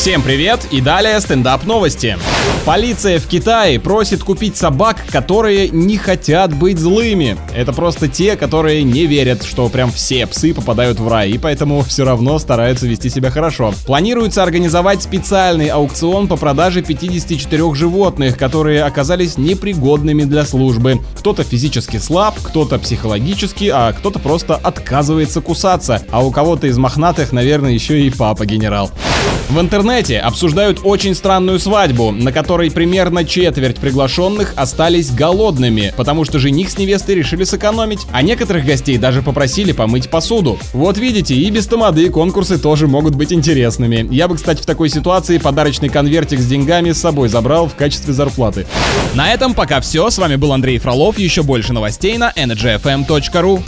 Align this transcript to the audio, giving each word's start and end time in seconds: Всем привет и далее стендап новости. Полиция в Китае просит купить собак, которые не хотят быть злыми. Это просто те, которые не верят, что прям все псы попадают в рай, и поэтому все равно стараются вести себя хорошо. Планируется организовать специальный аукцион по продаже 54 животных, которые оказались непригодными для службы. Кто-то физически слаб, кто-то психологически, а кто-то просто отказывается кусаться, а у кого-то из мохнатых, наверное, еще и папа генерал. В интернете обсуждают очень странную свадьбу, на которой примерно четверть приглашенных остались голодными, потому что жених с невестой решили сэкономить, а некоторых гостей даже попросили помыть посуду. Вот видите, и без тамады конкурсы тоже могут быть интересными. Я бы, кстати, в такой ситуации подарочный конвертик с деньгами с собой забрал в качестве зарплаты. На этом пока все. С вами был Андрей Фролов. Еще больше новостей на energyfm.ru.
Всем 0.00 0.22
привет 0.22 0.66
и 0.70 0.80
далее 0.80 1.20
стендап 1.20 1.66
новости. 1.66 2.16
Полиция 2.64 3.20
в 3.20 3.26
Китае 3.26 3.78
просит 3.78 4.24
купить 4.24 4.56
собак, 4.56 5.04
которые 5.10 5.68
не 5.68 5.98
хотят 5.98 6.54
быть 6.54 6.78
злыми. 6.78 7.36
Это 7.54 7.74
просто 7.74 8.08
те, 8.08 8.36
которые 8.36 8.82
не 8.82 9.04
верят, 9.04 9.44
что 9.44 9.68
прям 9.68 9.92
все 9.92 10.26
псы 10.26 10.54
попадают 10.54 10.98
в 11.00 11.06
рай, 11.06 11.32
и 11.32 11.36
поэтому 11.36 11.82
все 11.82 12.06
равно 12.06 12.38
стараются 12.38 12.86
вести 12.86 13.10
себя 13.10 13.30
хорошо. 13.30 13.74
Планируется 13.84 14.42
организовать 14.42 15.02
специальный 15.02 15.66
аукцион 15.66 16.28
по 16.28 16.38
продаже 16.38 16.80
54 16.80 17.74
животных, 17.74 18.38
которые 18.38 18.84
оказались 18.84 19.36
непригодными 19.36 20.22
для 20.24 20.46
службы. 20.46 21.00
Кто-то 21.18 21.44
физически 21.44 21.98
слаб, 21.98 22.36
кто-то 22.42 22.78
психологически, 22.78 23.70
а 23.70 23.92
кто-то 23.92 24.18
просто 24.18 24.54
отказывается 24.56 25.42
кусаться, 25.42 26.00
а 26.10 26.24
у 26.24 26.30
кого-то 26.30 26.68
из 26.68 26.78
мохнатых, 26.78 27.32
наверное, 27.32 27.72
еще 27.72 28.00
и 28.00 28.08
папа 28.08 28.46
генерал. 28.46 28.90
В 29.50 29.60
интернете 29.60 29.89
обсуждают 29.90 30.80
очень 30.84 31.14
странную 31.14 31.58
свадьбу, 31.58 32.12
на 32.12 32.32
которой 32.32 32.70
примерно 32.70 33.24
четверть 33.24 33.78
приглашенных 33.78 34.52
остались 34.56 35.10
голодными, 35.10 35.92
потому 35.96 36.24
что 36.24 36.38
жених 36.38 36.70
с 36.70 36.78
невестой 36.78 37.16
решили 37.16 37.44
сэкономить, 37.44 38.06
а 38.12 38.22
некоторых 38.22 38.64
гостей 38.64 38.98
даже 38.98 39.20
попросили 39.22 39.72
помыть 39.72 40.08
посуду. 40.08 40.58
Вот 40.72 40.96
видите, 40.96 41.34
и 41.34 41.50
без 41.50 41.66
тамады 41.66 42.08
конкурсы 42.10 42.58
тоже 42.58 42.86
могут 42.86 43.16
быть 43.16 43.32
интересными. 43.32 44.06
Я 44.10 44.28
бы, 44.28 44.36
кстати, 44.36 44.62
в 44.62 44.66
такой 44.66 44.88
ситуации 44.88 45.38
подарочный 45.38 45.88
конвертик 45.88 46.38
с 46.38 46.46
деньгами 46.46 46.92
с 46.92 47.00
собой 47.00 47.28
забрал 47.28 47.66
в 47.66 47.74
качестве 47.74 48.14
зарплаты. 48.14 48.66
На 49.14 49.32
этом 49.32 49.54
пока 49.54 49.80
все. 49.80 50.08
С 50.10 50.18
вами 50.18 50.36
был 50.36 50.52
Андрей 50.52 50.78
Фролов. 50.78 51.18
Еще 51.18 51.42
больше 51.42 51.72
новостей 51.72 52.16
на 52.16 52.30
energyfm.ru. 52.36 53.62